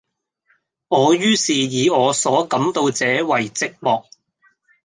[0.87, 4.03] 我于是以我所感到者爲寂寞。